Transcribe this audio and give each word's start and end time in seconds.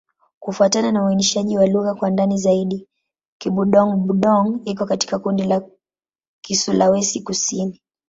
Kufuatana 0.39 0.91
na 0.91 1.03
uainishaji 1.03 1.57
wa 1.57 1.65
lugha 1.67 1.93
kwa 1.95 2.09
ndani 2.09 2.37
zaidi, 2.37 2.87
Kibudong-Budong 3.37 4.59
iko 4.65 4.85
katika 4.85 5.19
kundi 5.19 5.43
la 5.43 5.61
Kisulawesi-Kusini. 6.41 7.81